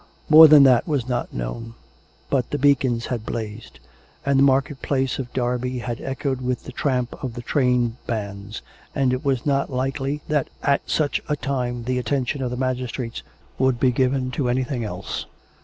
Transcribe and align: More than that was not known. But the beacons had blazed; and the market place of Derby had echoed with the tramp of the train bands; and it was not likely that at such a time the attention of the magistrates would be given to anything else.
More 0.31 0.47
than 0.47 0.63
that 0.63 0.87
was 0.87 1.07
not 1.07 1.31
known. 1.31 1.75
But 2.31 2.49
the 2.49 2.57
beacons 2.57 3.05
had 3.05 3.23
blazed; 3.23 3.79
and 4.25 4.39
the 4.39 4.43
market 4.43 4.81
place 4.81 5.19
of 5.19 5.31
Derby 5.31 5.77
had 5.77 6.01
echoed 6.01 6.41
with 6.41 6.63
the 6.63 6.71
tramp 6.71 7.23
of 7.23 7.35
the 7.35 7.43
train 7.43 7.97
bands; 8.07 8.63
and 8.95 9.13
it 9.13 9.23
was 9.23 9.45
not 9.45 9.71
likely 9.71 10.23
that 10.27 10.47
at 10.63 10.89
such 10.89 11.21
a 11.29 11.35
time 11.35 11.83
the 11.83 11.99
attention 11.99 12.41
of 12.41 12.49
the 12.49 12.57
magistrates 12.57 13.21
would 13.59 13.79
be 13.79 13.91
given 13.91 14.31
to 14.31 14.49
anything 14.49 14.83
else. 14.83 15.27